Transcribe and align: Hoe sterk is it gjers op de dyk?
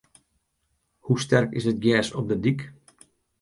Hoe 1.03 1.19
sterk 1.23 1.49
is 1.57 1.65
it 1.71 1.81
gjers 1.83 2.09
op 2.19 2.25
de 2.29 2.37
dyk? 2.43 2.61